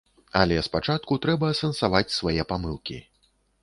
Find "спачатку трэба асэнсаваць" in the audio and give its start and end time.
0.67-2.15